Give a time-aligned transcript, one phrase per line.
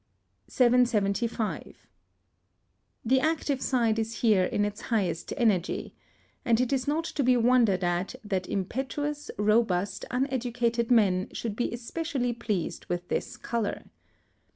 [0.47, 1.85] 775,
[3.05, 5.93] The active side is here in its highest energy,
[6.43, 11.71] and it is not to be wondered at that impetuous, robust, uneducated men, should be
[11.71, 13.91] especially pleased with this colour.